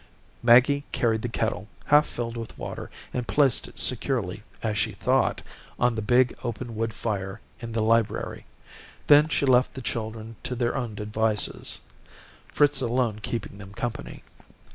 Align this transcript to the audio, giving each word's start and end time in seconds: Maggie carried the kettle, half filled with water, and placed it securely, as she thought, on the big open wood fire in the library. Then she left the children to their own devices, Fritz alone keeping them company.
Maggie 0.41 0.83
carried 0.91 1.21
the 1.21 1.29
kettle, 1.29 1.67
half 1.85 2.07
filled 2.07 2.35
with 2.35 2.57
water, 2.57 2.89
and 3.13 3.27
placed 3.27 3.67
it 3.67 3.77
securely, 3.77 4.41
as 4.63 4.75
she 4.75 4.93
thought, 4.93 5.43
on 5.77 5.93
the 5.93 6.01
big 6.01 6.35
open 6.43 6.75
wood 6.75 6.91
fire 6.91 7.39
in 7.59 7.73
the 7.73 7.83
library. 7.83 8.47
Then 9.05 9.27
she 9.29 9.45
left 9.45 9.75
the 9.75 9.81
children 9.83 10.37
to 10.41 10.55
their 10.55 10.75
own 10.75 10.95
devices, 10.95 11.81
Fritz 12.51 12.81
alone 12.81 13.19
keeping 13.21 13.59
them 13.59 13.73
company. 13.75 14.23